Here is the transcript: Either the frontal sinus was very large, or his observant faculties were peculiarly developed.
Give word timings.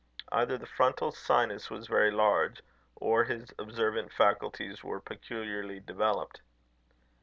Either 0.31 0.57
the 0.57 0.65
frontal 0.65 1.11
sinus 1.11 1.69
was 1.69 1.85
very 1.85 2.09
large, 2.09 2.63
or 2.95 3.23
his 3.25 3.53
observant 3.59 4.11
faculties 4.11 4.83
were 4.83 4.99
peculiarly 4.99 5.79
developed. 5.79 6.41